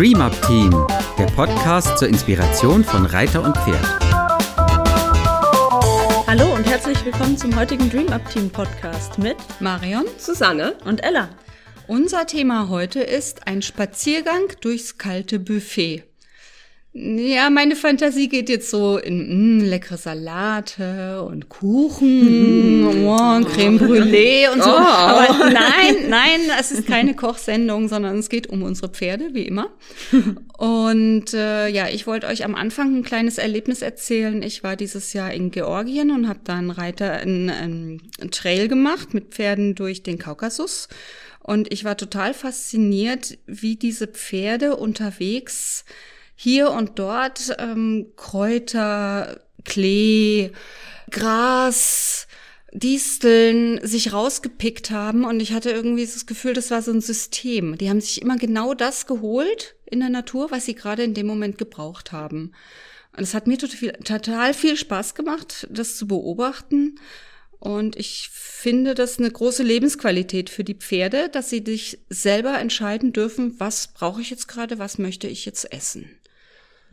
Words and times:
Dream 0.00 0.22
Up 0.22 0.32
Team, 0.46 0.70
der 1.18 1.26
Podcast 1.26 1.98
zur 1.98 2.08
Inspiration 2.08 2.82
von 2.82 3.04
Reiter 3.04 3.42
und 3.42 3.54
Pferd. 3.54 3.84
Hallo 6.26 6.54
und 6.54 6.64
herzlich 6.64 7.04
willkommen 7.04 7.36
zum 7.36 7.54
heutigen 7.54 7.90
Dream 7.90 8.08
Up 8.08 8.26
Team 8.30 8.48
Podcast 8.48 9.18
mit 9.18 9.36
Marion, 9.60 10.06
Susanne 10.16 10.74
und 10.86 11.04
Ella. 11.04 11.28
Unser 11.86 12.26
Thema 12.26 12.70
heute 12.70 13.00
ist 13.00 13.46
ein 13.46 13.60
Spaziergang 13.60 14.44
durchs 14.62 14.96
kalte 14.96 15.38
Buffet. 15.38 16.09
Ja, 16.92 17.50
meine 17.50 17.76
Fantasie 17.76 18.28
geht 18.28 18.48
jetzt 18.48 18.68
so 18.68 18.98
in 18.98 19.58
mh, 19.58 19.64
leckere 19.64 19.96
Salate 19.96 21.22
und 21.22 21.48
Kuchen, 21.48 22.80
mm. 22.82 23.06
oh, 23.06 23.40
Creme 23.44 23.78
Brûlée 23.78 24.52
und 24.52 24.60
so. 24.60 24.70
Oh. 24.70 24.76
Aber 24.76 25.50
nein, 25.50 26.08
nein, 26.08 26.40
es 26.58 26.72
ist 26.72 26.88
keine 26.88 27.14
Kochsendung, 27.14 27.86
sondern 27.86 28.18
es 28.18 28.28
geht 28.28 28.48
um 28.48 28.64
unsere 28.64 28.88
Pferde, 28.88 29.34
wie 29.34 29.44
immer. 29.44 29.70
Und 30.58 31.32
äh, 31.32 31.68
ja, 31.68 31.88
ich 31.88 32.08
wollte 32.08 32.26
euch 32.26 32.44
am 32.44 32.56
Anfang 32.56 32.96
ein 32.96 33.04
kleines 33.04 33.38
Erlebnis 33.38 33.82
erzählen. 33.82 34.42
Ich 34.42 34.64
war 34.64 34.74
dieses 34.74 35.12
Jahr 35.12 35.32
in 35.32 35.52
Georgien 35.52 36.10
und 36.10 36.28
habe 36.28 36.40
da 36.42 36.56
einen 36.56 36.70
Reiter, 36.70 37.12
einen, 37.12 37.50
einen 37.50 38.00
Trail 38.32 38.66
gemacht 38.66 39.14
mit 39.14 39.32
Pferden 39.32 39.76
durch 39.76 40.02
den 40.02 40.18
Kaukasus. 40.18 40.88
Und 41.38 41.72
ich 41.72 41.84
war 41.84 41.96
total 41.96 42.34
fasziniert, 42.34 43.38
wie 43.46 43.76
diese 43.76 44.08
Pferde 44.08 44.74
unterwegs 44.74 45.84
hier 46.42 46.70
und 46.70 46.98
dort 46.98 47.54
ähm, 47.58 48.06
Kräuter, 48.16 49.40
Klee, 49.66 50.52
Gras, 51.10 52.26
Disteln 52.72 53.78
sich 53.86 54.14
rausgepickt 54.14 54.90
haben 54.90 55.24
und 55.24 55.40
ich 55.40 55.52
hatte 55.52 55.70
irgendwie 55.70 56.06
das 56.06 56.24
Gefühl, 56.24 56.54
das 56.54 56.70
war 56.70 56.80
so 56.80 56.92
ein 56.92 57.02
System. 57.02 57.76
Die 57.76 57.90
haben 57.90 58.00
sich 58.00 58.22
immer 58.22 58.38
genau 58.38 58.72
das 58.72 59.06
geholt 59.06 59.74
in 59.84 60.00
der 60.00 60.08
Natur, 60.08 60.50
was 60.50 60.64
sie 60.64 60.74
gerade 60.74 61.02
in 61.02 61.12
dem 61.12 61.26
Moment 61.26 61.58
gebraucht 61.58 62.10
haben. 62.10 62.52
Und 63.14 63.22
es 63.22 63.34
hat 63.34 63.46
mir 63.46 63.58
total 63.58 64.54
viel 64.54 64.78
Spaß 64.78 65.14
gemacht, 65.14 65.68
das 65.70 65.98
zu 65.98 66.06
beobachten. 66.06 66.98
Und 67.58 67.96
ich 67.96 68.30
finde 68.32 68.94
das 68.94 69.18
eine 69.18 69.30
große 69.30 69.62
Lebensqualität 69.62 70.48
für 70.48 70.64
die 70.64 70.76
Pferde, 70.76 71.28
dass 71.28 71.50
sie 71.50 71.62
sich 71.66 71.98
selber 72.08 72.58
entscheiden 72.58 73.12
dürfen, 73.12 73.60
was 73.60 73.88
brauche 73.88 74.22
ich 74.22 74.30
jetzt 74.30 74.48
gerade, 74.48 74.78
was 74.78 74.96
möchte 74.96 75.26
ich 75.26 75.44
jetzt 75.44 75.70
essen. 75.70 76.08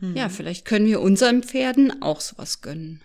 Ja, 0.00 0.24
hm. 0.24 0.30
vielleicht 0.30 0.64
können 0.64 0.86
wir 0.86 1.00
unseren 1.00 1.42
Pferden 1.42 2.02
auch 2.02 2.20
sowas 2.20 2.60
gönnen. 2.60 3.00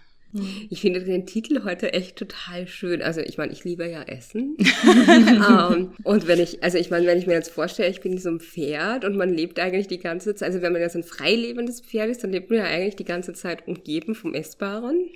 Ich 0.69 0.81
finde 0.81 1.03
den 1.03 1.27
Titel 1.27 1.63
heute 1.63 1.93
echt 1.93 2.15
total 2.15 2.67
schön. 2.67 3.03
Also 3.03 3.21
ich 3.21 3.37
meine, 3.37 3.51
ich 3.51 3.63
liebe 3.63 3.87
ja 3.87 4.01
Essen. 4.01 4.57
um, 4.57 4.65
ähm, 5.75 5.91
und 6.03 6.27
wenn 6.27 6.39
ich, 6.39 6.63
also 6.63 6.79
ich 6.79 6.89
meine, 6.89 7.05
wenn 7.05 7.19
ich 7.19 7.27
mir 7.27 7.33
jetzt 7.33 7.51
vorstelle, 7.51 7.89
ich 7.89 8.01
bin 8.01 8.17
so 8.17 8.29
ein 8.29 8.39
Pferd 8.39 9.05
und 9.05 9.15
man 9.15 9.31
lebt 9.31 9.59
eigentlich 9.59 9.87
die 9.87 9.99
ganze 9.99 10.33
Zeit, 10.33 10.47
also 10.47 10.63
wenn 10.63 10.73
man 10.73 10.81
ja 10.81 10.89
so 10.89 10.97
ein 10.97 11.03
freilebendes 11.03 11.81
Pferd 11.81 12.09
ist, 12.09 12.23
dann 12.23 12.31
lebt 12.31 12.49
man 12.49 12.59
ja 12.59 12.65
eigentlich 12.65 12.95
die 12.95 13.05
ganze 13.05 13.33
Zeit 13.33 13.67
umgeben 13.67 14.15
vom 14.15 14.33
Essbaren. 14.33 15.07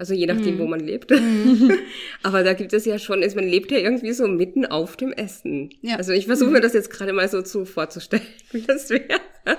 Also 0.00 0.14
je 0.14 0.24
nachdem, 0.24 0.54
mhm. 0.54 0.60
wo 0.60 0.66
man 0.66 0.80
lebt. 0.80 1.10
Mhm. 1.10 1.76
Aber 2.22 2.42
da 2.42 2.54
gibt 2.54 2.72
es 2.72 2.86
ja 2.86 2.98
schon, 2.98 3.20
ist, 3.20 3.36
man 3.36 3.46
lebt 3.46 3.70
ja 3.70 3.76
irgendwie 3.76 4.14
so 4.14 4.26
mitten 4.26 4.64
auf 4.64 4.96
dem 4.96 5.12
Essen. 5.12 5.68
Ja. 5.82 5.96
Also 5.96 6.12
ich 6.12 6.24
versuche 6.24 6.48
mir 6.48 6.62
das 6.62 6.72
jetzt 6.72 6.88
gerade 6.88 7.12
mal 7.12 7.28
so 7.28 7.42
zu 7.42 7.66
vorzustellen, 7.66 8.24
wie 8.52 8.62
das 8.62 8.88
wäre. 8.88 9.20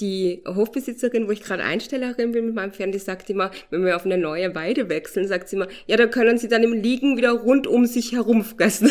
die 0.00 0.42
Hofbesitzerin, 0.46 1.28
wo 1.28 1.32
ich 1.32 1.42
gerade 1.42 1.62
Einstellerin 1.62 2.32
bin 2.32 2.46
mit 2.46 2.54
meinem 2.54 2.72
Pferd, 2.72 2.94
die 2.94 2.98
sagt 2.98 3.28
immer, 3.28 3.50
wenn 3.68 3.84
wir 3.84 3.96
auf 3.96 4.06
eine 4.06 4.16
neue 4.16 4.54
Weide 4.54 4.88
wechseln, 4.88 5.28
sagt 5.28 5.50
sie 5.50 5.56
immer, 5.56 5.68
ja, 5.86 5.98
da 5.98 6.06
können 6.06 6.38
sie 6.38 6.48
dann 6.48 6.62
im 6.62 6.72
Liegen 6.72 7.18
wieder 7.18 7.32
rund 7.32 7.66
um 7.66 7.84
sich 7.84 8.12
herum 8.12 8.42
fressen. 8.42 8.88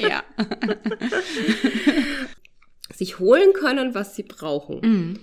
ja. 0.00 0.22
sich 2.94 3.18
holen 3.18 3.52
können, 3.52 3.96
was 3.96 4.14
sie 4.14 4.22
brauchen. 4.22 4.80
Mhm. 4.80 5.18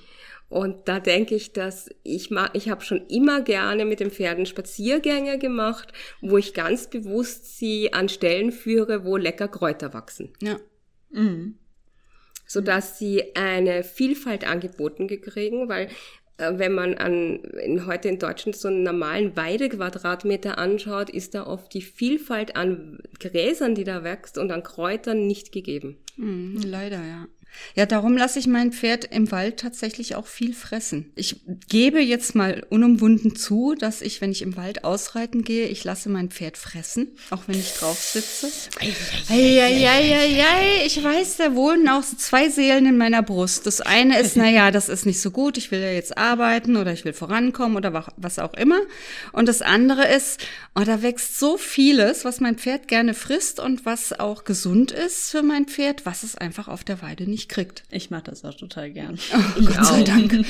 Und 0.54 0.88
da 0.88 1.00
denke 1.00 1.34
ich, 1.34 1.52
dass 1.52 1.90
ich 2.04 2.30
mag, 2.30 2.52
ich 2.54 2.70
habe 2.70 2.84
schon 2.84 3.08
immer 3.08 3.42
gerne 3.42 3.86
mit 3.86 4.00
den 4.00 4.12
Pferden 4.12 4.46
Spaziergänge 4.46 5.40
gemacht, 5.40 5.92
wo 6.22 6.38
ich 6.38 6.54
ganz 6.54 6.92
bewusst 6.92 7.58
sie 7.58 7.92
an 7.92 8.08
Stellen 8.08 8.52
führe, 8.52 9.04
wo 9.04 9.18
lecker 9.18 9.48
Kräuter 9.48 9.96
wachsen. 9.96 10.32
Ja. 10.44 10.60
Mhm. 11.10 11.58
So 12.46 12.62
dass 12.62 13.00
sie 13.00 13.36
eine 13.36 13.84
Vielfalt 13.84 14.48
angeboten 14.48 15.08
kriegen, 15.08 15.70
weil 15.70 15.90
äh, 16.38 16.52
wenn 16.60 16.74
man 16.74 16.94
an, 17.00 17.38
in, 17.64 17.88
heute 17.88 18.10
in 18.10 18.20
Deutschland 18.20 18.56
so 18.56 18.68
einen 18.68 18.84
normalen 18.84 19.36
Weidequadratmeter 19.36 20.60
anschaut, 20.60 21.10
ist 21.10 21.34
da 21.34 21.48
oft 21.48 21.74
die 21.74 21.82
Vielfalt 21.82 22.56
an 22.56 23.00
Gräsern, 23.20 23.74
die 23.74 23.86
da 23.86 24.04
wächst 24.04 24.38
und 24.38 24.52
an 24.52 24.62
Kräutern 24.62 25.26
nicht 25.26 25.52
gegeben. 25.52 25.98
Mhm, 26.16 26.62
leider, 26.64 27.04
ja. 27.04 27.28
Ja, 27.76 27.86
darum 27.86 28.16
lasse 28.18 28.40
ich 28.40 28.48
mein 28.48 28.72
Pferd 28.72 29.06
im 29.06 29.32
Wald 29.32 29.60
tatsächlich 29.60 30.16
auch 30.16 30.28
viel 30.28 30.54
fressen. 30.54 31.12
Ich 31.16 31.42
gebe 31.68 32.00
jetzt 32.00 32.36
mal 32.36 32.66
unumwunden 32.70 33.36
zu, 33.36 33.76
dass 33.78 34.02
ich, 34.02 34.22
wenn 34.22 34.32
ich 34.32 34.42
im 34.42 34.56
Wald 34.58 34.84
ausreiten 34.84 35.44
gehe, 35.44 35.68
ich 35.68 35.84
lasse 35.84 36.10
mein 36.10 36.30
Pferd 36.30 36.58
fressen, 36.58 37.08
auch 37.32 37.44
wenn 37.48 37.60
ich 37.60 37.74
drauf 37.74 38.00
sitze. 38.00 38.50
Eieieiei, 39.30 40.86
ich 40.86 41.04
weiß, 41.04 41.38
da 41.38 41.56
wohnen 41.56 41.88
auch 41.90 42.04
zwei 42.04 42.50
Seelen 42.50 42.86
in 42.86 42.98
meiner 42.98 43.24
Brust. 43.24 43.66
Das 43.66 43.82
eine 43.82 44.20
ist, 44.20 44.38
naja, 44.38 44.72
das 44.72 44.90
ist 44.90 45.06
nicht 45.06 45.22
so 45.22 45.32
gut, 45.32 45.58
ich 45.58 45.72
will 45.72 45.80
ja 45.80 45.92
jetzt 45.92 46.18
arbeiten 46.18 46.78
oder 46.78 46.94
ich 46.94 47.06
will 47.06 47.14
vorankommen 47.14 47.78
oder 47.78 48.06
was 48.18 48.40
auch 48.40 48.54
immer. 48.54 48.80
Und 49.32 49.48
das 49.48 49.62
andere 49.62 50.08
ist, 50.08 50.46
oh, 50.76 50.84
da 50.84 51.02
wächst 51.02 51.40
so 51.40 51.58
vieles, 51.58 52.26
was 52.26 52.40
mein 52.40 52.58
Pferd 52.58 52.88
gerne 52.88 53.14
frisst 53.14 53.60
und 53.60 53.86
was 53.86 54.20
auch 54.20 54.44
gesund 54.44 54.92
ist 54.92 55.32
für 55.32 55.44
mein 55.44 55.66
Pferd, 55.66 56.06
was 56.06 56.24
es 56.24 56.36
einfach 56.36 56.68
auf 56.68 56.84
der 56.84 57.02
Weide 57.02 57.30
nicht 57.30 57.43
kriegt. 57.50 57.84
Ich 57.90 58.10
mache 58.10 58.24
das 58.24 58.44
auch 58.46 58.54
total 58.54 58.92
gern. 58.92 59.20
Oh, 59.34 59.66
Gott 59.66 59.86
sei 59.86 60.04
Dank. 60.04 60.34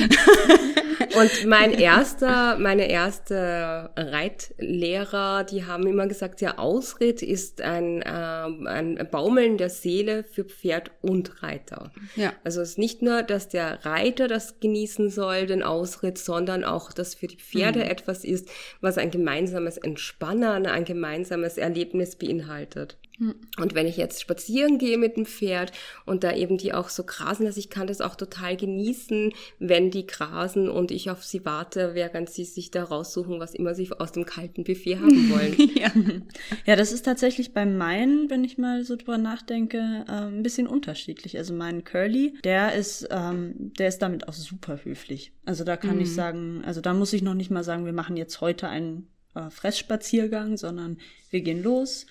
Und 1.15 1.45
mein 1.45 1.73
erster, 1.73 2.57
meine 2.57 2.89
erste 2.89 3.91
Reitlehrer, 3.95 5.43
die 5.43 5.65
haben 5.65 5.85
immer 5.85 6.07
gesagt, 6.07 6.41
ja, 6.41 6.57
Ausritt 6.57 7.21
ist 7.21 7.61
ein, 7.61 8.01
äh, 8.01 8.05
ein 8.05 9.07
Baumeln 9.11 9.57
der 9.57 9.69
Seele 9.69 10.23
für 10.23 10.43
Pferd 10.43 10.91
und 11.01 11.43
Reiter. 11.43 11.91
Ja. 12.15 12.33
Also 12.43 12.61
es 12.61 12.71
ist 12.71 12.77
nicht 12.77 13.01
nur, 13.01 13.21
dass 13.21 13.47
der 13.47 13.85
Reiter 13.85 14.27
das 14.27 14.59
genießen 14.59 15.09
soll, 15.09 15.45
den 15.45 15.63
Ausritt, 15.63 16.17
sondern 16.17 16.63
auch, 16.63 16.91
dass 16.91 17.15
für 17.15 17.27
die 17.27 17.37
Pferde 17.37 17.79
mhm. 17.79 17.91
etwas 17.91 18.23
ist, 18.23 18.49
was 18.81 18.97
ein 18.97 19.11
gemeinsames 19.11 19.77
Entspannen, 19.77 20.65
ein 20.65 20.85
gemeinsames 20.85 21.57
Erlebnis 21.57 22.15
beinhaltet. 22.15 22.97
Hm. 23.17 23.35
Und 23.59 23.75
wenn 23.75 23.85
ich 23.85 23.97
jetzt 23.97 24.21
spazieren 24.21 24.79
gehe 24.79 24.97
mit 24.97 25.17
dem 25.17 25.25
Pferd 25.25 25.71
und 26.05 26.23
da 26.23 26.33
eben 26.33 26.57
die 26.57 26.73
auch 26.73 26.89
so 26.89 27.03
grasen, 27.03 27.45
also 27.45 27.59
ich 27.59 27.69
kann 27.69 27.87
das 27.87 28.01
auch 28.01 28.15
total 28.15 28.57
genießen, 28.57 29.33
wenn 29.59 29.91
die 29.91 30.07
grasen 30.07 30.67
und 30.67 30.89
ich 30.91 31.11
auf 31.11 31.23
sie 31.23 31.45
warte, 31.45 31.93
während 31.93 32.29
sie 32.29 32.45
sich 32.45 32.71
da 32.71 32.83
raussuchen, 32.83 33.39
was 33.39 33.53
immer 33.53 33.75
sie 33.75 33.91
aus 33.91 34.11
dem 34.11 34.25
kalten 34.25 34.63
Buffet 34.63 34.97
haben 34.97 35.29
wollen. 35.29 35.55
ja. 35.75 35.91
ja, 36.65 36.75
das 36.75 36.91
ist 36.91 37.03
tatsächlich 37.03 37.53
bei 37.53 37.65
meinen, 37.65 38.29
wenn 38.29 38.43
ich 38.43 38.57
mal 38.57 38.83
so 38.83 38.95
drüber 38.95 39.17
nachdenke, 39.17 40.05
äh, 40.07 40.11
ein 40.11 40.43
bisschen 40.43 40.67
unterschiedlich. 40.67 41.37
Also 41.37 41.53
mein 41.53 41.83
Curly, 41.83 42.33
der 42.43 42.73
ist, 42.73 43.07
ähm, 43.11 43.73
der 43.77 43.89
ist 43.89 43.99
damit 43.99 44.27
auch 44.27 44.33
super 44.33 44.79
höflich. 44.83 45.33
Also 45.45 45.63
da 45.63 45.77
kann 45.77 45.97
mhm. 45.97 46.01
ich 46.01 46.13
sagen, 46.13 46.63
also 46.65 46.81
da 46.81 46.93
muss 46.93 47.13
ich 47.13 47.21
noch 47.21 47.35
nicht 47.35 47.51
mal 47.51 47.63
sagen, 47.63 47.85
wir 47.85 47.93
machen 47.93 48.17
jetzt 48.17 48.41
heute 48.41 48.69
einen 48.69 49.07
äh, 49.35 49.51
Fressspaziergang, 49.51 50.57
sondern 50.57 50.97
wir 51.29 51.41
gehen 51.41 51.61
los 51.61 52.07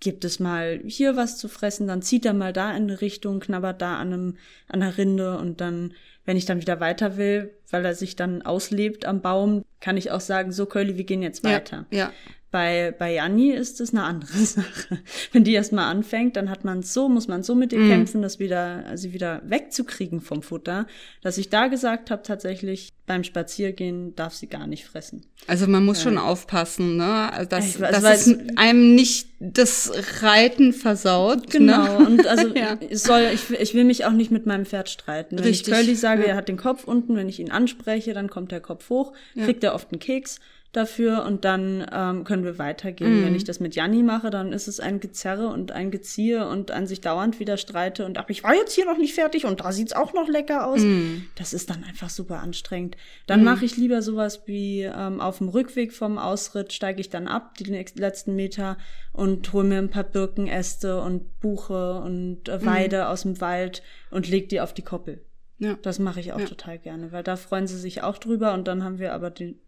gibt 0.00 0.24
es 0.24 0.40
mal 0.40 0.80
hier 0.86 1.16
was 1.16 1.36
zu 1.36 1.48
fressen, 1.48 1.86
dann 1.86 2.02
zieht 2.02 2.24
er 2.24 2.32
mal 2.32 2.52
da 2.52 2.70
in 2.70 2.84
eine 2.84 3.00
Richtung, 3.00 3.40
knabbert 3.40 3.80
da 3.82 3.98
an, 3.98 4.12
einem, 4.12 4.36
an 4.68 4.82
einer 4.82 4.98
Rinde 4.98 5.38
und 5.38 5.60
dann, 5.60 5.92
wenn 6.24 6.36
ich 6.36 6.46
dann 6.46 6.60
wieder 6.60 6.80
weiter 6.80 7.16
will, 7.16 7.50
weil 7.70 7.84
er 7.84 7.94
sich 7.94 8.16
dann 8.16 8.42
auslebt 8.42 9.04
am 9.04 9.20
Baum, 9.20 9.64
kann 9.80 9.96
ich 9.96 10.10
auch 10.10 10.20
sagen, 10.20 10.52
so 10.52 10.66
Curly, 10.66 10.96
wir 10.96 11.04
gehen 11.04 11.22
jetzt 11.22 11.44
weiter. 11.44 11.86
Ja, 11.90 11.98
ja. 11.98 12.12
Bei, 12.50 12.92
bei 12.98 13.14
Janni 13.14 13.52
ist 13.52 13.80
es 13.80 13.92
eine 13.92 14.02
andere 14.02 14.38
Sache. 14.38 14.98
Wenn 15.30 15.44
die 15.44 15.52
erstmal 15.52 15.88
anfängt, 15.88 16.34
dann 16.34 16.50
hat 16.50 16.64
man 16.64 16.82
so, 16.82 17.08
muss 17.08 17.28
man 17.28 17.44
so 17.44 17.54
mit 17.54 17.72
ihr 17.72 17.78
mm. 17.78 17.88
kämpfen, 17.88 18.22
das 18.22 18.40
wieder, 18.40 18.96
sie 18.96 19.12
wieder 19.12 19.40
wegzukriegen 19.44 20.20
vom 20.20 20.42
Futter, 20.42 20.88
dass 21.22 21.38
ich 21.38 21.48
da 21.48 21.68
gesagt 21.68 22.10
habe, 22.10 22.22
tatsächlich, 22.22 22.92
beim 23.06 23.22
Spaziergehen 23.22 24.16
darf 24.16 24.34
sie 24.34 24.48
gar 24.48 24.66
nicht 24.66 24.84
fressen. 24.84 25.26
Also 25.46 25.68
man 25.68 25.84
muss 25.84 25.98
ja. 25.98 26.04
schon 26.04 26.18
aufpassen, 26.18 26.96
ne? 26.96 27.32
Also 27.32 27.48
dass, 27.48 27.80
weiß, 27.80 28.02
dass 28.02 28.26
es 28.26 28.36
einem 28.56 28.96
nicht 28.96 29.29
das 29.40 29.90
Reiten 30.20 30.74
versaut. 30.74 31.50
Genau. 31.50 31.98
Ne? 31.98 32.06
Und 32.06 32.26
also 32.26 32.48
ja. 32.54 32.78
soll, 32.92 33.30
ich, 33.32 33.50
ich 33.50 33.74
will 33.74 33.84
mich 33.84 34.04
auch 34.04 34.12
nicht 34.12 34.30
mit 34.30 34.44
meinem 34.44 34.66
Pferd 34.66 34.90
streiten. 34.90 35.38
Wenn 35.38 35.44
Richtig. 35.44 35.68
ich 35.68 35.74
Curly 35.74 35.94
sage, 35.94 36.22
ja. 36.22 36.28
er 36.28 36.36
hat 36.36 36.48
den 36.48 36.58
Kopf 36.58 36.84
unten, 36.84 37.16
wenn 37.16 37.28
ich 37.28 37.40
ihn 37.40 37.50
anspreche, 37.50 38.12
dann 38.12 38.28
kommt 38.28 38.52
der 38.52 38.60
Kopf 38.60 38.90
hoch, 38.90 39.14
kriegt 39.34 39.64
er 39.64 39.74
oft 39.74 39.90
einen 39.92 39.98
Keks 39.98 40.40
dafür 40.72 41.24
und 41.24 41.44
dann 41.44 41.84
ähm, 41.92 42.24
können 42.24 42.44
wir 42.44 42.58
weitergehen. 42.58 43.20
Mhm. 43.20 43.24
Wenn 43.24 43.34
ich 43.34 43.44
das 43.44 43.58
mit 43.58 43.74
Janni 43.74 44.02
mache, 44.02 44.30
dann 44.30 44.52
ist 44.52 44.68
es 44.68 44.78
ein 44.78 45.00
Gezerre 45.00 45.48
und 45.48 45.72
ein 45.72 45.90
Geziehe 45.90 46.46
und 46.46 46.70
an 46.70 46.86
sich 46.86 47.00
dauernd 47.00 47.40
wieder 47.40 47.56
streite 47.56 48.06
und 48.06 48.18
ach, 48.18 48.28
ich 48.28 48.44
war 48.44 48.54
jetzt 48.54 48.74
hier 48.74 48.84
noch 48.86 48.96
nicht 48.98 49.14
fertig 49.14 49.46
und 49.46 49.60
da 49.60 49.72
sieht's 49.72 49.92
auch 49.92 50.12
noch 50.12 50.28
lecker 50.28 50.66
aus. 50.66 50.80
Mhm. 50.80 51.26
Das 51.34 51.52
ist 51.52 51.70
dann 51.70 51.82
einfach 51.82 52.08
super 52.10 52.38
anstrengend. 52.40 52.96
Dann 53.26 53.42
mache 53.42 53.64
ich 53.64 53.76
lieber 53.76 54.00
sowas 54.02 54.42
wie 54.46 54.82
ähm, 54.82 55.20
auf 55.20 55.38
dem 55.38 55.48
Rückweg 55.48 55.92
vom 55.92 56.18
Ausritt 56.18 56.72
steige 56.72 57.00
ich 57.00 57.10
dann 57.10 57.26
ab, 57.26 57.56
die 57.58 57.64
letzten 57.64 58.36
Meter 58.36 58.76
und 59.12 59.52
hole 59.52 59.66
mir 59.66 59.78
ein 59.78 59.90
paar 59.90 60.04
Birkenäste 60.04 61.00
und 61.00 61.40
Buche 61.40 61.94
und 62.00 62.48
äh, 62.48 62.64
Weide 62.64 63.08
aus 63.08 63.22
dem 63.22 63.40
Wald 63.40 63.82
und 64.10 64.28
leg 64.28 64.48
die 64.48 64.60
auf 64.60 64.72
die 64.72 64.82
Koppel. 64.82 65.24
Ja. 65.58 65.76
Das 65.82 65.98
mache 65.98 66.20
ich 66.20 66.32
auch 66.32 66.40
Ja. 66.40 66.46
total 66.46 66.78
gerne, 66.78 67.12
weil 67.12 67.22
da 67.22 67.36
freuen 67.36 67.66
sie 67.66 67.76
sich 67.78 68.02
auch 68.02 68.18
drüber 68.18 68.54
und 68.54 68.66
dann 68.68 68.82
haben 68.84 68.98
wir 68.98 69.12
aber 69.12 69.30
den, 69.30 69.58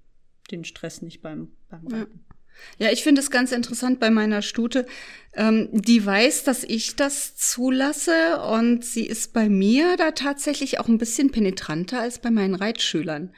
den 0.50 0.64
Stress 0.64 1.02
nicht 1.02 1.22
beim, 1.22 1.52
beim 1.68 1.86
Reiten. 1.86 2.24
Ja, 2.78 2.90
ich 2.90 3.02
finde 3.02 3.20
es 3.20 3.30
ganz 3.30 3.52
interessant 3.52 3.98
bei 3.98 4.10
meiner 4.10 4.42
Stute. 4.42 4.86
Ähm, 5.34 5.68
die 5.72 6.04
weiß, 6.04 6.44
dass 6.44 6.64
ich 6.64 6.96
das 6.96 7.34
zulasse 7.36 8.40
und 8.42 8.84
sie 8.84 9.06
ist 9.06 9.32
bei 9.32 9.48
mir 9.48 9.96
da 9.96 10.10
tatsächlich 10.10 10.78
auch 10.78 10.88
ein 10.88 10.98
bisschen 10.98 11.30
penetranter 11.30 12.00
als 12.00 12.18
bei 12.18 12.30
meinen 12.30 12.54
Reitschülern. 12.54 13.32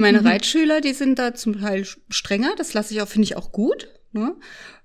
Meine 0.00 0.24
Reitschüler, 0.24 0.80
die 0.80 0.92
sind 0.94 1.18
da 1.18 1.34
zum 1.34 1.60
Teil 1.60 1.86
strenger, 2.08 2.54
das 2.56 2.74
lasse 2.74 2.94
ich 2.94 3.02
auch, 3.02 3.08
finde 3.08 3.26
ich 3.26 3.36
auch 3.36 3.52
gut. 3.52 3.88
Ne? 4.12 4.34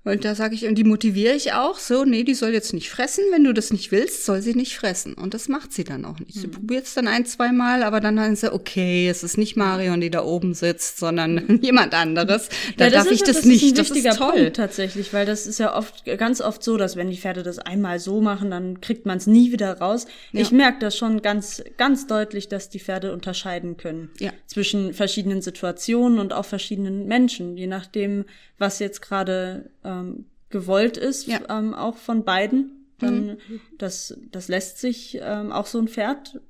Und 0.04 0.24
da 0.24 0.34
sage 0.34 0.56
ich, 0.56 0.66
und 0.66 0.74
die 0.74 0.82
motiviere 0.82 1.34
ich 1.34 1.52
auch 1.52 1.78
so, 1.78 2.04
nee, 2.04 2.24
die 2.24 2.34
soll 2.34 2.50
jetzt 2.50 2.72
nicht 2.72 2.90
fressen. 2.90 3.22
Wenn 3.30 3.44
du 3.44 3.52
das 3.54 3.72
nicht 3.72 3.92
willst, 3.92 4.24
soll 4.24 4.42
sie 4.42 4.54
nicht 4.54 4.76
fressen. 4.76 5.14
Und 5.14 5.32
das 5.32 5.48
macht 5.48 5.72
sie 5.72 5.84
dann 5.84 6.04
auch 6.04 6.18
nicht. 6.18 6.34
Sie 6.34 6.48
probiert 6.48 6.86
es 6.86 6.94
dann 6.94 7.06
ein, 7.06 7.24
zwei 7.24 7.52
Mal, 7.52 7.84
aber 7.84 8.00
dann 8.00 8.16
sagen 8.16 8.34
sie, 8.34 8.52
okay, 8.52 9.08
es 9.08 9.22
ist 9.22 9.38
nicht 9.38 9.56
Marion, 9.56 10.00
die 10.00 10.10
da 10.10 10.24
oben 10.24 10.54
sitzt, 10.54 10.98
sondern 10.98 11.58
jemand 11.62 11.94
anderes. 11.94 12.48
Da 12.78 12.86
Ja, 12.86 12.90
darf 12.90 13.06
ich 13.06 13.20
ist- 13.22 13.28
das, 13.28 13.36
ist 13.38 13.44
nicht. 13.46 13.62
ein 13.62 13.74
das 13.76 13.90
wichtiger 13.90 14.10
ist 14.10 14.18
toll. 14.18 14.32
Punkt 14.32 14.56
tatsächlich, 14.56 15.12
weil 15.12 15.24
das 15.24 15.46
ist 15.46 15.60
ja 15.60 15.76
oft, 15.76 16.04
ganz 16.18 16.40
oft 16.40 16.64
so, 16.64 16.76
dass 16.76 16.96
wenn 16.96 17.08
die 17.08 17.16
Pferde 17.16 17.44
das 17.44 17.60
einmal 17.60 18.00
so 18.00 18.20
machen, 18.20 18.50
dann 18.50 18.80
kriegt 18.80 19.06
man 19.06 19.18
es 19.18 19.28
nie 19.28 19.52
wieder 19.52 19.78
raus. 19.78 20.06
Ich 20.32 20.50
merke 20.50 20.80
das 20.80 20.96
schon 20.98 21.22
ganz, 21.22 21.62
ganz 21.76 22.08
deutlich, 22.08 22.48
dass 22.48 22.68
die 22.68 22.80
Pferde 22.80 23.12
unterscheiden 23.12 23.76
können 23.76 24.10
Ja. 24.18 24.32
zwischen 24.48 24.94
verschiedenen 24.94 25.42
Situationen 25.42 26.18
und 26.18 26.32
auch 26.32 26.44
verschiedenen 26.44 27.06
Menschen, 27.06 27.56
je 27.56 27.68
nachdem, 27.68 28.24
was 28.58 28.78
jetzt 28.80 29.00
gerade 29.02 29.70
ähm, 30.00 30.26
gewollt 30.50 30.96
ist, 30.96 31.26
Ja. 31.26 31.40
ähm, 31.48 31.74
auch 31.74 31.96
von 31.96 32.24
beiden. 32.24 32.78
Dann 32.98 33.38
das, 33.78 34.16
das 34.30 34.46
lässt 34.48 34.78
sich 34.78 35.18
ähm, 35.20 35.50
auch 35.50 35.66
so 35.66 35.78
ein 35.78 35.88
Pferd 35.88 36.40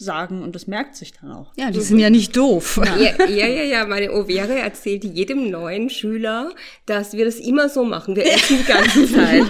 sagen 0.00 0.42
und 0.42 0.54
das 0.54 0.66
merkt 0.66 0.96
sich 0.96 1.12
dann 1.20 1.32
auch. 1.32 1.52
Ja, 1.56 1.70
die 1.70 1.80
sind 1.80 1.98
ja 1.98 2.10
nicht 2.10 2.36
doof. 2.36 2.80
Ja, 2.98 3.26
ja, 3.26 3.46
ja, 3.46 3.62
ja. 3.64 3.86
Meine 3.86 4.12
Overe 4.12 4.58
erzählt 4.58 5.04
jedem 5.04 5.50
neuen 5.50 5.90
Schüler, 5.90 6.50
dass 6.86 7.14
wir 7.14 7.24
das 7.24 7.36
immer 7.36 7.68
so 7.68 7.84
machen. 7.84 8.14
Wir 8.16 8.26
essen 8.26 8.58
die 8.58 8.64
ganze 8.64 9.12
Zeit. 9.12 9.42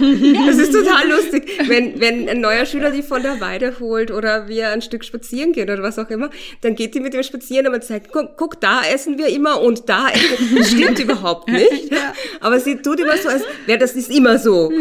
Das 0.47 0.57
ist 0.57 0.73
total 0.73 1.09
lustig. 1.09 1.49
Wenn, 1.67 1.99
wenn 1.99 2.27
ein 2.27 2.41
neuer 2.41 2.65
Schüler 2.65 2.91
die 2.91 3.03
von 3.03 3.21
der 3.21 3.39
Weide 3.39 3.79
holt 3.79 4.11
oder 4.11 4.47
wir 4.47 4.69
ein 4.69 4.81
Stück 4.81 5.05
spazieren 5.05 5.53
gehen 5.53 5.69
oder 5.69 5.83
was 5.83 5.99
auch 5.99 6.09
immer, 6.09 6.29
dann 6.61 6.75
geht 6.75 6.95
die 6.95 6.99
mit 6.99 7.13
dem 7.13 7.23
Spazieren 7.23 7.67
und 7.67 7.73
man 7.73 7.81
sagt, 7.81 8.11
guck, 8.11 8.37
guck, 8.37 8.59
da 8.59 8.81
essen 8.83 9.17
wir 9.17 9.27
immer 9.27 9.61
und 9.61 9.87
da 9.87 10.09
essen 10.09 10.49
wir. 10.51 10.59
Das 10.59 10.71
stimmt 10.71 10.99
überhaupt 10.99 11.49
nicht. 11.49 11.91
Aber 12.39 12.59
sie 12.59 12.77
tut 12.77 12.99
immer 12.99 13.17
so, 13.17 13.29
als 13.29 13.43
wäre 13.65 13.79
das 13.79 13.93
ist 13.93 14.09
immer 14.09 14.39
so. 14.39 14.71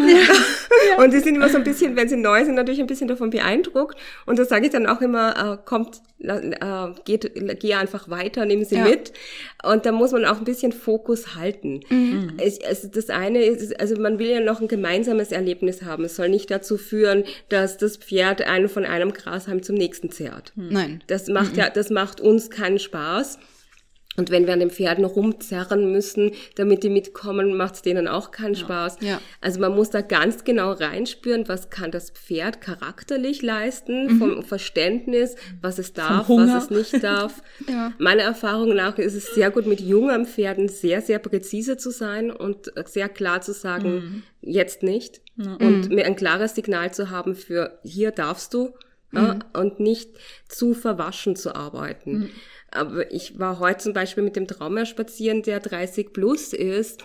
Und 0.98 1.12
die 1.12 1.20
sind 1.20 1.34
immer 1.34 1.48
so 1.48 1.58
ein 1.58 1.64
bisschen, 1.64 1.96
wenn 1.96 2.08
sie 2.08 2.16
neu 2.16 2.44
sind, 2.44 2.54
natürlich 2.54 2.80
ein 2.80 2.86
bisschen 2.86 3.08
davon 3.08 3.30
beeindruckt. 3.30 3.98
Und 4.26 4.38
da 4.38 4.44
sage 4.44 4.66
ich 4.66 4.72
dann 4.72 4.86
auch 4.86 5.00
immer, 5.00 5.54
äh, 5.54 5.57
kommt, 5.64 6.00
äh, 6.20 6.88
geht, 7.04 7.32
geh 7.60 7.74
einfach 7.74 8.08
weiter, 8.08 8.44
nimm 8.44 8.64
sie 8.64 8.76
Ja. 8.76 8.84
mit. 8.84 9.12
Und 9.62 9.86
da 9.86 9.92
muss 9.92 10.12
man 10.12 10.24
auch 10.24 10.38
ein 10.38 10.44
bisschen 10.44 10.72
Fokus 10.72 11.34
halten. 11.34 11.80
Es, 12.38 12.58
es, 12.58 12.90
das 12.90 13.10
eine 13.10 13.42
ist, 13.44 13.78
also 13.80 13.96
man 14.00 14.18
will 14.18 14.28
ja 14.28 14.40
noch 14.40 14.60
ein 14.60 14.68
gemeinsames 14.68 15.32
Erlebnis 15.32 15.82
haben. 15.82 16.04
Es 16.04 16.16
soll 16.16 16.28
nicht 16.28 16.50
dazu 16.50 16.76
führen, 16.76 17.24
dass 17.48 17.76
das 17.76 17.96
Pferd 17.96 18.42
einen 18.42 18.68
von 18.68 18.84
einem 18.84 19.12
Grashalm 19.12 19.62
zum 19.62 19.76
nächsten 19.76 20.10
zerrt. 20.10 20.52
Nein. 20.56 21.02
Das 21.06 21.28
macht 21.28 21.56
ja, 21.56 21.70
das 21.70 21.90
macht 21.90 22.20
uns 22.20 22.50
keinen 22.50 22.78
Spaß. 22.78 23.38
Und 24.18 24.30
wenn 24.30 24.46
wir 24.46 24.52
an 24.52 24.60
den 24.60 24.70
Pferden 24.70 25.04
rumzerren 25.04 25.90
müssen, 25.90 26.32
damit 26.56 26.82
die 26.82 26.90
mitkommen, 26.90 27.56
macht 27.56 27.76
es 27.76 27.82
denen 27.82 28.08
auch 28.08 28.30
keinen 28.30 28.56
Spaß. 28.56 28.98
ja. 29.00 29.20
Also 29.40 29.60
man 29.60 29.74
muss 29.74 29.90
da 29.90 30.00
ganz 30.00 30.44
genau 30.44 30.72
reinspüren, 30.72 31.48
was 31.48 31.70
kann 31.70 31.90
das 31.90 32.10
Pferd 32.10 32.60
charakterlich 32.60 33.42
leisten, 33.42 34.18
vom 34.18 34.42
Verständnis, 34.42 35.36
was 35.62 35.78
es 35.78 35.92
darf, 35.92 36.28
was 36.28 36.64
es 36.64 36.70
nicht 36.70 37.02
darf. 37.02 37.42
Ja. 37.68 37.92
Meiner 37.98 38.24
Erfahrung 38.24 38.74
nach 38.74 38.98
ist 38.98 39.14
es 39.14 39.34
sehr 39.34 39.50
gut, 39.50 39.66
mit 39.66 39.80
jungen 39.80 40.26
Pferden 40.26 40.68
sehr, 40.68 41.00
sehr 41.00 41.20
präzise 41.20 41.76
zu 41.76 41.90
sein 41.90 42.30
und 42.30 42.72
sehr 42.86 43.08
klar 43.08 43.40
zu 43.40 43.52
sagen, 43.52 44.24
jetzt 44.40 44.82
nicht. 44.82 45.20
Und 45.36 45.90
mir 45.90 46.04
ein 46.04 46.16
klares 46.16 46.56
Signal 46.56 46.92
zu 46.92 47.10
haben 47.10 47.36
für 47.36 47.78
hier 47.84 48.10
darfst 48.10 48.52
du 48.54 48.74
ja, 49.12 49.38
und 49.54 49.80
nicht 49.80 50.10
zu 50.48 50.74
verwaschen 50.74 51.36
zu 51.36 51.54
arbeiten. 51.54 52.30
Aber 52.70 53.10
ich 53.12 53.38
war 53.38 53.58
heute 53.58 53.78
zum 53.78 53.92
Beispiel 53.94 54.22
mit 54.22 54.36
dem 54.36 54.46
Traumer 54.46 54.84
spazieren, 54.84 55.42
der 55.42 55.60
30 55.60 56.12
plus 56.12 56.52
ist, 56.52 57.02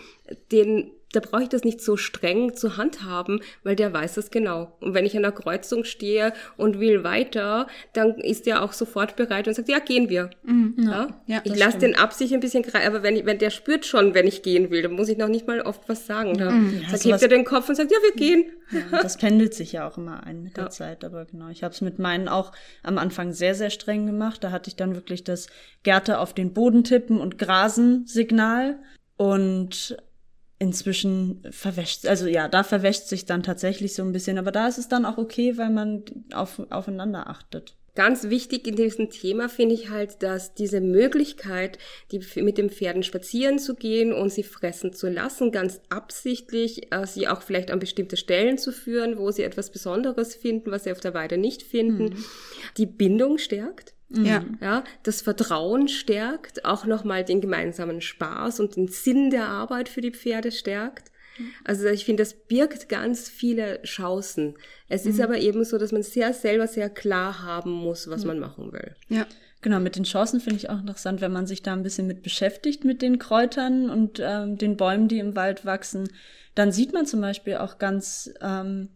den 0.52 0.90
da 1.14 1.20
brauche 1.20 1.42
ich 1.44 1.48
das 1.48 1.64
nicht 1.64 1.80
so 1.80 1.96
streng 1.96 2.54
zu 2.54 2.76
handhaben, 2.76 3.40
weil 3.62 3.76
der 3.76 3.92
weiß 3.92 4.14
das 4.14 4.30
genau. 4.30 4.76
Und 4.80 4.94
wenn 4.94 5.04
ich 5.06 5.16
an 5.16 5.24
einer 5.24 5.32
Kreuzung 5.32 5.84
stehe 5.84 6.32
und 6.56 6.80
will 6.80 7.04
weiter, 7.04 7.66
dann 7.92 8.14
ist 8.18 8.46
der 8.46 8.62
auch 8.62 8.72
sofort 8.72 9.16
bereit 9.16 9.46
und 9.48 9.54
sagt, 9.54 9.68
ja, 9.68 9.78
gehen 9.78 10.08
wir. 10.08 10.30
ja? 10.78 11.08
Ja, 11.26 11.40
ich 11.44 11.56
lasse 11.56 11.78
den 11.78 11.94
ab 11.96 12.12
sich 12.12 12.34
ein 12.34 12.40
bisschen 12.40 12.62
greifen, 12.62 12.86
aber 12.86 13.02
wenn, 13.02 13.16
ich, 13.16 13.24
wenn 13.26 13.38
der 13.38 13.50
spürt 13.50 13.86
schon, 13.86 14.14
wenn 14.14 14.26
ich 14.26 14.42
gehen 14.42 14.70
will, 14.70 14.82
dann 14.82 14.92
muss 14.92 15.08
ich 15.08 15.16
noch 15.18 15.28
nicht 15.28 15.46
mal 15.46 15.60
oft 15.60 15.88
was 15.88 16.06
sagen. 16.06 16.36
Da 16.38 16.50
sagt, 16.90 17.02
sowas- 17.02 17.04
hebt 17.04 17.22
er 17.22 17.28
den 17.28 17.44
Kopf 17.44 17.68
und 17.68 17.74
sagt, 17.74 17.90
ja, 17.92 17.98
wir 18.02 18.12
gehen. 18.14 18.44
Ja, 18.70 19.02
das 19.02 19.18
pendelt 19.18 19.54
sich 19.54 19.72
ja 19.72 19.86
auch 19.86 19.98
immer 19.98 20.24
ein 20.24 20.42
mit 20.42 20.56
der 20.56 20.64
Ja. 20.64 20.70
Zeit, 20.70 21.04
aber 21.04 21.26
genau. 21.26 21.48
Ich 21.50 21.62
habe 21.62 21.74
es 21.74 21.80
mit 21.82 21.98
meinen 21.98 22.28
auch 22.28 22.52
am 22.82 22.96
Anfang 22.98 23.32
sehr, 23.32 23.54
sehr 23.54 23.70
streng 23.70 24.06
gemacht. 24.06 24.42
Da 24.42 24.50
hatte 24.50 24.68
ich 24.68 24.76
dann 24.76 24.94
wirklich 24.94 25.22
das 25.22 25.48
Gärte 25.82 26.18
auf 26.18 26.32
den 26.32 26.52
Boden 26.54 26.82
tippen 26.82 27.20
und 27.20 27.38
Grasen 27.38 28.06
Signal 28.06 28.78
und 29.16 29.96
inzwischen 30.64 31.42
verwäscht, 31.50 32.06
also 32.06 32.26
ja, 32.26 32.48
da 32.48 32.64
verwäscht 32.64 33.06
sich 33.06 33.26
dann 33.26 33.42
tatsächlich 33.42 33.94
so 33.94 34.02
ein 34.02 34.12
bisschen, 34.12 34.38
aber 34.38 34.50
da 34.50 34.66
ist 34.66 34.78
es 34.78 34.88
dann 34.88 35.04
auch 35.04 35.18
okay, 35.18 35.56
weil 35.58 35.70
man 35.70 36.02
auf, 36.32 36.60
aufeinander 36.70 37.28
achtet. 37.28 37.76
Ganz 37.94 38.28
wichtig 38.28 38.66
in 38.66 38.74
diesem 38.74 39.08
Thema 39.08 39.48
finde 39.48 39.76
ich 39.76 39.88
halt, 39.90 40.24
dass 40.24 40.52
diese 40.54 40.80
Möglichkeit, 40.80 41.78
die 42.10 42.20
mit 42.42 42.58
den 42.58 42.68
Pferden 42.68 43.04
spazieren 43.04 43.60
zu 43.60 43.76
gehen 43.76 44.12
und 44.12 44.32
sie 44.32 44.42
fressen 44.42 44.92
zu 44.92 45.08
lassen, 45.08 45.52
ganz 45.52 45.80
absichtlich, 45.90 46.92
äh, 46.92 47.06
sie 47.06 47.28
auch 47.28 47.42
vielleicht 47.42 47.70
an 47.70 47.78
bestimmte 47.78 48.16
Stellen 48.16 48.58
zu 48.58 48.72
führen, 48.72 49.16
wo 49.16 49.30
sie 49.30 49.44
etwas 49.44 49.70
Besonderes 49.70 50.34
finden, 50.34 50.72
was 50.72 50.84
sie 50.84 50.92
auf 50.92 50.98
der 50.98 51.14
Weide 51.14 51.38
nicht 51.38 51.62
finden, 51.62 52.16
die 52.78 52.86
Bindung 52.86 53.38
stärkt. 53.38 53.94
Ja. 54.22 54.44
Ja, 54.60 54.84
das 55.02 55.22
Vertrauen 55.22 55.88
stärkt, 55.88 56.64
auch 56.64 56.86
nochmal 56.86 57.24
den 57.24 57.40
gemeinsamen 57.40 58.00
Spaß 58.00 58.60
und 58.60 58.76
den 58.76 58.88
Sinn 58.88 59.30
der 59.30 59.48
Arbeit 59.48 59.88
für 59.88 60.00
die 60.00 60.12
Pferde 60.12 60.52
stärkt. 60.52 61.10
Also 61.64 61.86
ich 61.86 62.04
finde, 62.04 62.22
das 62.22 62.34
birgt 62.34 62.88
ganz 62.88 63.28
viele 63.28 63.82
Chancen. 63.82 64.54
Es 64.88 65.04
ist 65.04 65.20
aber 65.20 65.38
eben 65.38 65.64
so, 65.64 65.78
dass 65.78 65.90
man 65.90 66.02
sehr 66.02 66.32
selber 66.32 66.68
sehr 66.68 66.88
klar 66.90 67.42
haben 67.42 67.72
muss, 67.72 68.08
was 68.08 68.24
man 68.24 68.38
machen 68.38 68.72
will. 68.72 68.94
Ja. 69.08 69.26
Genau, 69.60 69.80
mit 69.80 69.96
den 69.96 70.04
Chancen 70.04 70.40
finde 70.40 70.58
ich 70.58 70.68
auch 70.68 70.78
interessant, 70.78 71.22
wenn 71.22 71.32
man 71.32 71.46
sich 71.46 71.62
da 71.62 71.72
ein 71.72 71.82
bisschen 71.82 72.06
mit 72.06 72.22
beschäftigt, 72.22 72.84
mit 72.84 73.00
den 73.00 73.18
Kräutern 73.18 73.88
und 73.88 74.20
ähm, 74.22 74.58
den 74.58 74.76
Bäumen, 74.76 75.08
die 75.08 75.18
im 75.18 75.34
Wald 75.36 75.64
wachsen. 75.64 76.06
Dann 76.54 76.70
sieht 76.70 76.92
man 76.92 77.06
zum 77.06 77.22
Beispiel 77.22 77.56
auch 77.56 77.78
ganz, 77.78 78.30
ähm, 78.42 78.90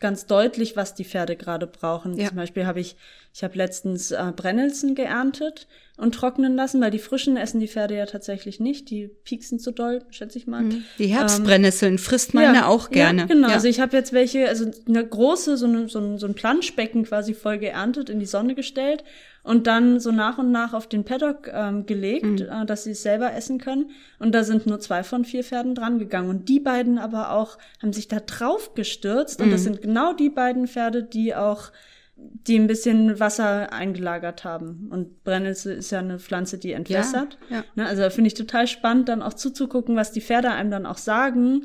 ganz 0.00 0.26
deutlich, 0.26 0.76
was 0.76 0.94
die 0.94 1.04
Pferde 1.04 1.36
gerade 1.36 1.66
brauchen. 1.66 2.16
Ja. 2.16 2.28
Zum 2.28 2.38
Beispiel 2.38 2.64
habe 2.64 2.80
ich, 2.80 2.96
ich 3.34 3.42
habe 3.42 3.56
letztens 3.56 4.10
äh, 4.10 4.32
Brennelsen 4.36 4.94
geerntet 4.94 5.66
und 5.96 6.14
trocknen 6.14 6.54
lassen, 6.54 6.80
weil 6.80 6.90
die 6.90 6.98
frischen 6.98 7.36
essen 7.36 7.60
die 7.60 7.68
Pferde 7.68 7.96
ja 7.96 8.06
tatsächlich 8.06 8.60
nicht. 8.60 8.90
Die 8.90 9.08
pieksen 9.08 9.58
zu 9.58 9.70
doll, 9.72 10.02
schätze 10.10 10.36
ich 10.38 10.46
mal. 10.46 10.64
Die 10.98 11.06
Herbstbrennnesseln 11.06 11.98
frisst 11.98 12.34
meine 12.34 12.66
auch 12.66 12.90
gerne. 12.90 13.22
Ja, 13.22 13.26
genau. 13.26 13.48
Ja. 13.48 13.54
Also 13.54 13.68
ich 13.68 13.80
habe 13.80 13.96
jetzt 13.96 14.12
welche, 14.12 14.48
also 14.48 14.70
eine 14.86 15.06
große, 15.06 15.56
so, 15.56 15.66
eine, 15.66 15.88
so, 15.88 15.98
ein, 15.98 16.18
so 16.18 16.26
ein 16.26 16.34
Planschbecken 16.34 17.04
quasi 17.04 17.34
voll 17.34 17.58
geerntet, 17.58 18.10
in 18.10 18.20
die 18.20 18.26
Sonne 18.26 18.54
gestellt 18.54 19.04
und 19.42 19.66
dann 19.66 19.98
so 20.00 20.12
nach 20.12 20.38
und 20.38 20.50
nach 20.50 20.72
auf 20.74 20.86
den 20.86 21.04
Paddock 21.04 21.48
ähm, 21.52 21.86
gelegt, 21.86 22.24
Mhm. 22.24 22.38
äh, 22.50 22.66
dass 22.66 22.84
sie 22.84 22.92
es 22.92 23.02
selber 23.02 23.32
essen 23.34 23.58
können. 23.58 23.90
Und 24.18 24.34
da 24.34 24.44
sind 24.44 24.66
nur 24.66 24.78
zwei 24.80 25.02
von 25.04 25.24
vier 25.24 25.42
Pferden 25.44 25.74
dran 25.74 25.98
gegangen. 25.98 26.28
Und 26.30 26.48
die 26.48 26.60
beiden 26.60 26.98
aber 26.98 27.32
auch 27.32 27.58
haben 27.80 27.92
sich 27.92 28.08
da 28.08 28.20
drauf 28.20 28.74
gestürzt. 28.74 29.40
Und 29.40 29.46
Mhm. 29.48 29.52
das 29.52 29.62
sind 29.64 29.82
genau 29.82 30.12
die 30.12 30.30
beiden 30.30 30.66
Pferde, 30.68 31.02
die 31.02 31.34
auch 31.34 31.70
die 32.16 32.58
ein 32.58 32.66
bisschen 32.66 33.18
Wasser 33.20 33.72
eingelagert 33.72 34.44
haben. 34.44 34.88
Und 34.90 35.24
Brennnessel 35.24 35.76
ist 35.76 35.90
ja 35.90 36.00
eine 36.00 36.18
Pflanze, 36.18 36.58
die 36.58 36.72
entwässert. 36.72 37.38
ja. 37.50 37.64
Ne, 37.74 37.86
also 37.86 38.02
da 38.02 38.10
finde 38.10 38.28
ich 38.28 38.34
total 38.34 38.66
spannend, 38.66 39.08
dann 39.08 39.22
auch 39.22 39.34
zuzugucken, 39.34 39.96
was 39.96 40.12
die 40.12 40.20
Pferde 40.20 40.50
einem 40.50 40.70
dann 40.70 40.86
auch 40.86 40.98
sagen, 40.98 41.64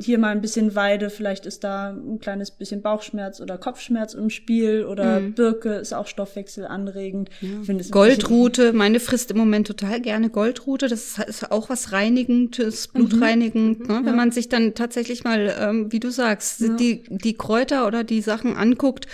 hier 0.00 0.18
mal 0.18 0.28
ein 0.28 0.42
bisschen 0.42 0.74
Weide, 0.74 1.08
vielleicht 1.08 1.46
ist 1.46 1.64
da 1.64 1.90
ein 1.90 2.18
kleines 2.18 2.50
bisschen 2.50 2.82
Bauchschmerz 2.82 3.40
oder 3.40 3.56
Kopfschmerz 3.56 4.12
im 4.12 4.28
Spiel 4.28 4.84
oder 4.84 5.20
mhm. 5.20 5.32
Birke 5.32 5.74
ist 5.74 5.94
auch 5.94 6.06
stoffwechselanregend. 6.06 7.30
Ja. 7.40 7.74
Goldrute, 7.90 8.74
meine 8.74 9.00
frisst 9.00 9.30
im 9.30 9.38
Moment 9.38 9.66
total 9.66 10.00
gerne 10.02 10.28
Goldrute. 10.28 10.88
Das 10.88 11.18
ist 11.18 11.50
auch 11.50 11.70
was 11.70 11.92
Reinigendes, 11.92 12.92
mhm. 12.92 12.98
Blutreinigend. 12.98 13.80
Mhm. 13.80 13.86
Ne? 13.86 14.00
Wenn 14.00 14.06
ja. 14.06 14.12
man 14.12 14.30
sich 14.30 14.50
dann 14.50 14.74
tatsächlich 14.74 15.24
mal, 15.24 15.54
ähm, 15.58 15.90
wie 15.90 16.00
du 16.00 16.10
sagst, 16.10 16.60
ja. 16.60 16.76
die, 16.76 17.04
die 17.08 17.34
Kräuter 17.34 17.86
oder 17.86 18.04
die 18.04 18.20
Sachen 18.20 18.56
anguckt, 18.56 19.06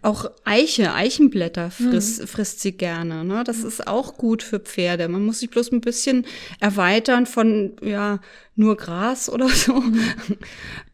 auch 0.00 0.30
Eiche, 0.44 0.94
Eichenblätter 0.94 1.70
frisst, 1.70 2.22
mhm. 2.22 2.26
frisst 2.26 2.60
sie 2.60 2.72
gerne. 2.72 3.22
Ne? 3.24 3.44
Das 3.44 3.62
ist 3.62 3.86
auch 3.86 4.16
gut 4.16 4.42
für 4.42 4.60
Pferde. 4.60 5.08
Man 5.08 5.26
muss 5.26 5.40
sich 5.40 5.50
bloß 5.50 5.72
ein 5.72 5.82
bisschen 5.82 6.24
erweitern 6.58 7.26
von, 7.26 7.72
ja, 7.82 8.20
nur 8.54 8.76
Gras 8.76 9.30
oder 9.30 9.48
so, 9.48 9.80
mhm. 9.80 10.00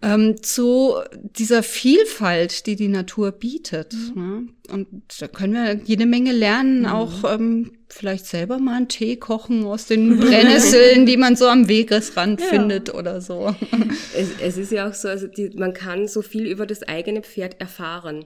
ähm, 0.02 0.42
zu 0.42 0.94
dieser 1.12 1.62
Vielfalt, 1.62 2.66
die 2.66 2.76
die 2.76 2.88
Natur 2.88 3.32
bietet. 3.32 3.94
Mhm. 4.14 4.14
Ne? 4.14 4.48
Und 4.72 4.86
da 5.18 5.28
können 5.28 5.54
wir 5.54 5.74
jede 5.84 6.06
Menge 6.06 6.32
lernen, 6.32 6.80
mhm. 6.80 6.86
auch 6.86 7.24
ähm, 7.24 7.72
vielleicht 7.98 8.26
selber 8.26 8.58
mal 8.58 8.76
einen 8.76 8.88
Tee 8.88 9.16
kochen 9.16 9.64
aus 9.64 9.86
den 9.86 10.16
Brennnesseln, 10.20 11.04
die 11.04 11.16
man 11.16 11.34
so 11.34 11.48
am 11.48 11.66
Wegesrand 11.66 12.40
ja. 12.40 12.46
findet 12.46 12.94
oder 12.94 13.20
so. 13.20 13.54
Es, 14.14 14.30
es, 14.40 14.56
ist 14.56 14.72
ja 14.72 14.88
auch 14.88 14.94
so, 14.94 15.08
also 15.08 15.28
die, 15.28 15.50
man 15.50 15.72
kann 15.72 16.08
so 16.08 16.22
viel 16.22 16.46
über 16.46 16.66
das 16.66 16.82
eigene 16.82 17.22
Pferd 17.22 17.60
erfahren. 17.60 18.24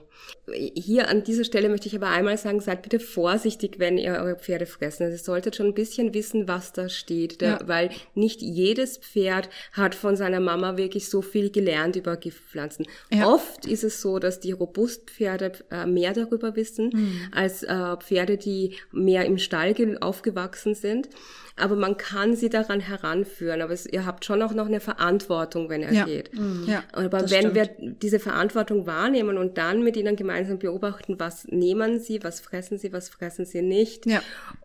Hier 0.75 1.07
an 1.07 1.23
dieser 1.23 1.43
Stelle 1.43 1.69
möchte 1.69 1.87
ich 1.87 1.95
aber 1.95 2.07
einmal 2.07 2.37
sagen, 2.37 2.61
seid 2.61 2.81
bitte 2.81 2.99
vorsichtig, 2.99 3.75
wenn 3.77 3.97
ihr 3.97 4.13
eure 4.13 4.35
Pferde 4.35 4.65
fressen. 4.65 5.03
Also 5.03 5.15
ihr 5.15 5.23
solltet 5.23 5.55
schon 5.55 5.67
ein 5.67 5.73
bisschen 5.73 6.13
wissen, 6.13 6.47
was 6.47 6.73
da 6.73 6.89
steht, 6.89 7.41
da, 7.41 7.45
ja. 7.45 7.59
weil 7.65 7.89
nicht 8.15 8.41
jedes 8.41 8.97
Pferd 8.97 9.49
hat 9.71 9.93
von 9.93 10.15
seiner 10.15 10.39
Mama 10.39 10.77
wirklich 10.77 11.09
so 11.09 11.21
viel 11.21 11.51
gelernt 11.51 11.95
über 11.95 12.17
Giftpflanzen. 12.17 12.87
Ja. 13.11 13.27
Oft 13.27 13.67
ist 13.67 13.83
es 13.83 14.01
so, 14.01 14.17
dass 14.19 14.39
die 14.39 14.51
Robustpferde 14.51 15.51
äh, 15.69 15.85
mehr 15.85 16.13
darüber 16.13 16.55
wissen, 16.55 16.89
mhm. 16.93 17.21
als 17.31 17.63
äh, 17.63 17.97
Pferde, 17.97 18.37
die 18.37 18.75
mehr 18.91 19.25
im 19.25 19.37
Stall 19.37 19.62
aufgewachsen 20.01 20.75
sind. 20.75 21.09
Aber 21.55 21.75
man 21.75 21.97
kann 21.97 22.35
sie 22.35 22.49
daran 22.49 22.79
heranführen. 22.79 23.61
Aber 23.61 23.73
es, 23.73 23.85
ihr 23.85 24.05
habt 24.05 24.25
schon 24.25 24.41
auch 24.41 24.53
noch 24.53 24.65
eine 24.65 24.79
Verantwortung, 24.79 25.69
wenn 25.69 25.83
er 25.83 25.93
ja. 25.93 26.05
geht. 26.05 26.33
Mhm. 26.33 26.65
Ja, 26.67 26.83
Aber 26.93 27.21
wenn 27.21 27.51
stimmt. 27.51 27.55
wir 27.55 27.69
diese 27.77 28.19
Verantwortung 28.19 28.87
wahrnehmen 28.87 29.37
und 29.37 29.57
dann 29.57 29.83
mit 29.83 29.95
ihnen 29.95 30.15
gemeinsam 30.15 30.57
beobachten, 30.57 31.19
was 31.19 31.45
nehmen 31.47 31.99
sie, 31.99 32.23
was 32.23 32.39
fressen 32.39 32.77
sie, 32.77 32.91
was 32.91 33.09
fressen 33.09 33.45
sie 33.45 33.61
nicht, 33.61 34.05
ja. 34.07 34.21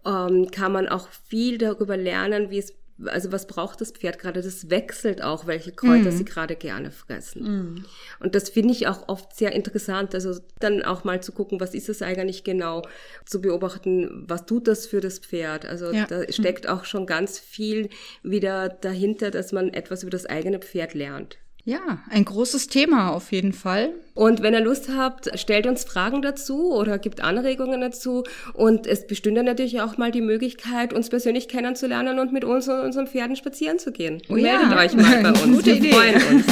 ähm, 0.07 0.51
kann 0.51 0.73
man 0.73 0.89
auch 0.89 1.09
viel 1.29 1.59
darüber 1.59 1.97
lernen, 1.97 2.51
wie 2.51 2.59
es 2.59 2.75
also 3.07 3.31
was 3.33 3.47
braucht 3.47 3.81
das 3.81 3.93
Pferd 3.93 4.19
gerade? 4.19 4.43
Das 4.43 4.71
wechselt 4.71 5.23
auch, 5.23 5.47
welche 5.47 5.73
Kräuter 5.73 6.11
mm. 6.11 6.17
sie 6.17 6.25
gerade 6.25 6.57
gerne 6.57 6.91
fressen. 6.91 7.43
Mm. 7.43 7.85
Und 8.21 8.35
das 8.35 8.51
finde 8.51 8.73
ich 8.73 8.89
auch 8.89 9.09
oft 9.09 9.37
sehr 9.37 9.53
interessant. 9.53 10.15
Also 10.15 10.41
dann 10.59 10.83
auch 10.83 11.05
mal 11.05 11.23
zu 11.23 11.33
gucken, 11.33 11.61
was 11.61 11.75
ist 11.75 11.89
es 11.89 12.03
eigentlich 12.03 12.45
genau, 12.45 12.83
zu 13.25 13.41
beobachten, 13.41 14.25
was 14.27 14.47
tut 14.47 14.67
das 14.67 14.87
für 14.87 15.01
das 15.01 15.19
Pferd. 15.19 15.65
Also 15.65 15.93
ja. 15.93 16.07
da 16.07 16.31
steckt 16.33 16.65
mm. 16.65 16.69
auch 16.69 16.85
schon 16.85 17.07
ganz 17.07 17.39
viel 17.39 17.89
wieder 18.23 18.69
dahinter, 18.69 19.31
dass 19.31 19.53
man 19.53 19.73
etwas 19.73 20.03
über 20.03 20.11
das 20.11 20.27
eigene 20.27 20.59
Pferd 20.59 20.95
lernt. 20.95 21.39
Ja, 21.69 21.99
ein 22.09 22.25
großes 22.25 22.69
Thema 22.69 23.11
auf 23.11 23.31
jeden 23.31 23.53
Fall. 23.53 23.91
Und 24.15 24.41
wenn 24.41 24.55
ihr 24.55 24.63
Lust 24.63 24.89
habt, 24.89 25.39
stellt 25.39 25.67
uns 25.67 25.85
Fragen 25.85 26.23
dazu 26.23 26.73
oder 26.73 26.99
gibt 26.99 27.21
Anregungen 27.21 27.83
dazu. 27.83 28.25
Und 28.55 28.87
es 28.87 29.07
bestünde 29.07 29.43
natürlich 29.43 29.83
auch 29.83 29.99
mal 29.99 30.11
die 30.11 30.23
Möglichkeit, 30.23 30.95
uns 30.95 31.11
persönlich 31.11 31.47
kennenzulernen 31.47 32.21
und 32.21 32.33
mit 32.33 32.47
uns 32.47 32.69
und 32.69 32.81
unseren 32.81 33.07
Pferden 33.07 33.37
spazieren 33.37 33.79
zu 33.79 33.93
gehen. 33.93 34.23
Oh, 34.31 34.37
Meldet 34.37 34.71
ja. 34.71 34.79
euch 34.79 34.97
mal 34.97 35.23
bei 35.23 35.29
uns. 35.43 35.57
Gute 35.59 35.83
Wir 35.83 35.93
freuen 35.93 36.15
uns. 36.15 36.47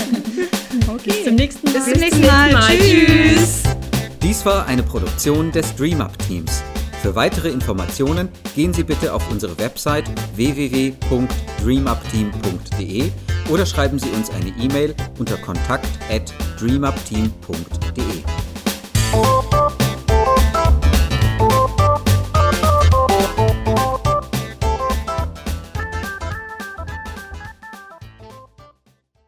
okay. 0.86 1.02
Bis 1.06 1.24
zum 1.24 1.36
nächsten 1.36 1.66
Mal. 1.66 1.72
Bis 1.72 1.84
zum 1.90 1.98
nächsten 1.98 2.26
Mal. 2.26 2.52
Mal. 2.52 2.76
Tschüss. 2.76 3.62
Dies 4.22 4.44
war 4.44 4.66
eine 4.66 4.82
Produktion 4.82 5.50
des 5.50 5.74
DreamUp 5.76 6.12
Teams. 6.28 6.62
Für 7.00 7.14
weitere 7.14 7.48
Informationen 7.48 8.28
gehen 8.54 8.74
Sie 8.74 8.84
bitte 8.84 9.14
auf 9.14 9.30
unsere 9.30 9.58
Website 9.58 10.04
www.dreamupteam.de 10.34 13.12
oder 13.48 13.66
schreiben 13.66 13.98
Sie 13.98 14.10
uns 14.10 14.30
eine 14.30 14.50
E-Mail 14.58 14.94
unter 15.18 15.36
kontakt 15.38 15.88
at 16.10 16.32
dreamupteam.de. 16.58 18.22